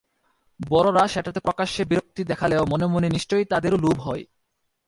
বড়রা 0.59 1.03
সেটাতে 1.07 1.39
প্রকাশ্যে 1.39 1.83
বিরক্তি 1.85 2.21
দেখালেও 2.23 2.63
মনে 2.65 2.85
মনে 2.85 3.07
নিশ্চয় 3.09 3.43
তাঁদেরও 3.45 3.77
লোভ 3.77 3.97
হয়। 4.01 4.23